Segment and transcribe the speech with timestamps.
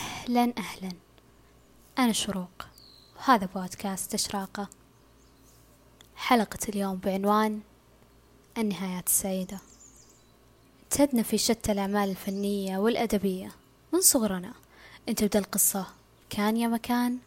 [0.00, 0.92] أهلا أهلا.
[1.98, 2.66] أنا شروق.
[3.16, 4.68] وهذا بودكاست إشراقة.
[6.16, 7.60] حلقة اليوم بعنوان
[8.58, 9.58] النهايات السعيدة
[10.84, 13.50] انتهدنا في شتى الأعمال الفنية والأدبية
[13.92, 14.52] من صغرنا.
[15.08, 15.86] أن تبدأ القصة
[16.30, 17.18] كان يا مكان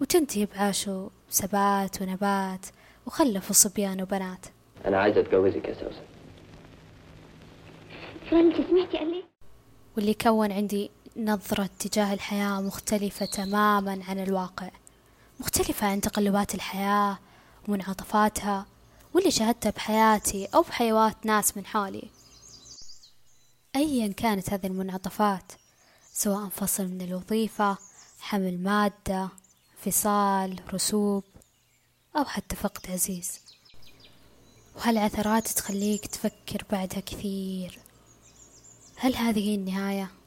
[0.00, 2.66] وتنتهي بعاشوا سبات ونبات
[3.06, 4.46] وخلفوا صبيان وبنات.
[4.84, 6.04] أنا عايز أتجوزك يا سوسن
[8.30, 9.24] فلان أنت سمعتي قال لي
[9.96, 10.90] واللي كون عندي
[11.24, 14.70] نظرة تجاه الحياة مختلفة تماما عن الواقع.
[15.40, 17.18] مختلفة عن تقلبات الحياة
[17.68, 18.66] ومنعطفاتها
[19.14, 22.10] واللي شاهدتها بحياتي أو بحيوات ناس من حولي.
[23.76, 25.52] أيا كانت هذه المنعطفات
[26.12, 27.78] سواء فصل من الوظيفة
[28.20, 29.28] حمل مادة
[29.78, 31.24] انفصال رسوب
[32.16, 33.40] أو حتى فقد عزيز.
[34.76, 37.78] وهالعثرات تخليك تفكر بعدها كثير؟
[38.96, 40.19] هل هذه هي النهاية؟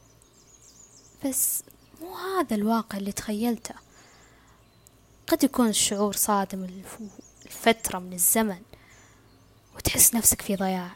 [1.25, 1.63] بس
[2.01, 3.75] مو هذا الواقع اللي تخيلته.
[5.27, 6.83] قد يكون الشعور صادم
[7.45, 8.61] الفترة من الزمن
[9.75, 10.95] وتحس نفسك في ضياع.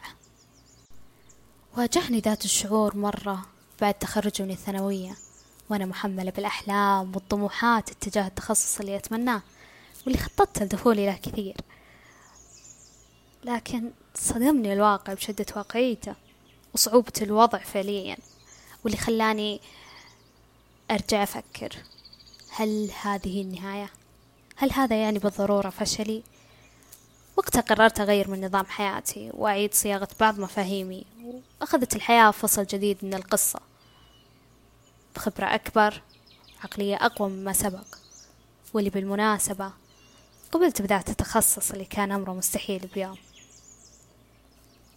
[1.76, 3.46] واجهني ذات الشعور مرة
[3.80, 5.16] بعد تخرجي من الثانوية
[5.70, 9.42] وأنا محملة بالأحلام والطموحات اتجاه التخصص اللي أتمناه
[10.06, 11.56] واللي خططت لدخولي له كثير.
[13.44, 16.14] لكن صدمني الواقع بشدة واقعيته
[16.74, 18.16] وصعوبة الوضع فعليا
[18.84, 19.60] واللي خلاني
[20.90, 21.76] أرجع أفكر.
[22.50, 23.90] هل هذه النهاية؟
[24.56, 26.22] هل هذا يعني بالضرورة فشلي؟
[27.36, 31.04] وقتها قررت أغير من نظام حياتي وأعيد صياغة بعض مفاهيمي
[31.60, 33.60] وأخذت الحياة فصل جديد من القصة.
[35.16, 36.02] بخبرة أكبر
[36.64, 37.86] عقلية أقوى مما سبق.
[38.74, 39.72] واللي بالمناسبة
[40.52, 43.16] قبلت بذات التخصص اللي كان أمره مستحيل بيوم.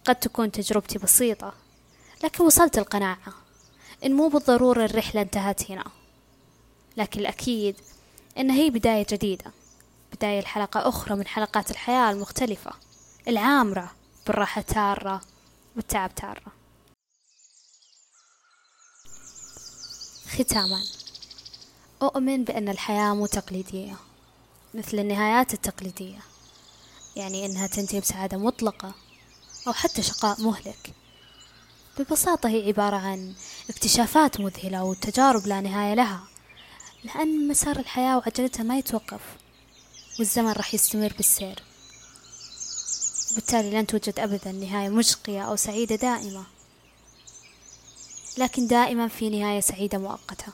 [0.04, 1.54] قد تكون تجربتي بسيطة
[2.24, 3.41] لكن وصلت القناعة.
[4.04, 5.84] إن مو بالضرورة الرحلة انتهت هنا.
[6.96, 7.76] لكن الأكيد
[8.38, 9.52] إن هي بداية جديدة.
[10.12, 12.70] بداية لحلقة أخرى من حلقات الحياة المختلفة.
[13.28, 13.90] العامرة
[14.26, 15.20] بالراحة تارة
[15.76, 16.52] والتعب تارة.
[20.28, 20.84] ختاما.
[22.02, 23.96] أؤمن بأن الحياة مو تقليدية.
[24.74, 26.18] مثل النهايات التقليدية.
[27.16, 28.92] يعني إنها تنتهي بسعادة مطلقة
[29.66, 30.92] أو حتى شقاء مهلك.
[31.98, 33.34] ببساطة هي عبارة عن
[33.70, 36.24] اكتشافات مذهلة وتجارب لا نهاية لها
[37.04, 39.20] لأن مسار الحياة وعجلتها ما يتوقف
[40.18, 41.62] والزمن راح يستمر بالسير.
[43.32, 46.44] وبالتالي لن توجد أبدا نهاية مشقية أو سعيدة دائمة
[48.38, 50.52] لكن دائما في نهاية سعيدة مؤقتة.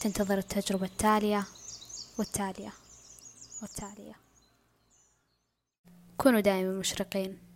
[0.00, 1.44] تنتظر التجربة التالية
[2.18, 2.72] والتالية
[3.62, 4.14] والتالية.
[6.18, 7.49] كونوا دائما مشرقين.